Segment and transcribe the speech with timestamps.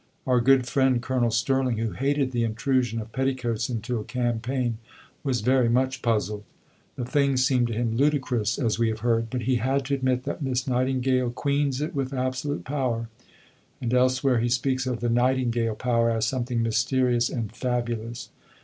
[0.25, 4.79] Our good friend, Colonel Sterling, who hated the intrusion of petticoats into a campaign,
[5.23, 6.43] was very much puzzled.
[6.95, 10.23] The thing seemed to him "ludicrous," as we have heard, but he had to admit
[10.23, 13.09] that "Miss Nightingale queens it with absolute power";
[13.79, 18.29] and elsewhere he speaks of "the Nightingale power" as something mysterious and "fabulous."